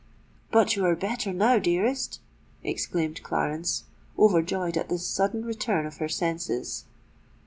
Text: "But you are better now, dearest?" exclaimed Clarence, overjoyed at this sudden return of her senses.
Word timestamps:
"But 0.51 0.75
you 0.75 0.83
are 0.85 0.95
better 0.95 1.31
now, 1.31 1.59
dearest?" 1.59 2.21
exclaimed 2.63 3.21
Clarence, 3.21 3.83
overjoyed 4.17 4.75
at 4.75 4.89
this 4.89 5.05
sudden 5.05 5.45
return 5.45 5.85
of 5.85 5.97
her 5.97 6.09
senses. 6.09 6.85